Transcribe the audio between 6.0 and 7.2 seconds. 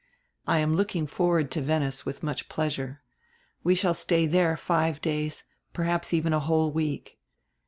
even a whole week.